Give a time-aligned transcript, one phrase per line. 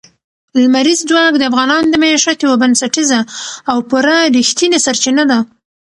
[0.61, 3.19] لمریز ځواک د افغانانو د معیشت یوه بنسټیزه
[3.71, 5.39] او پوره رښتینې سرچینه ده.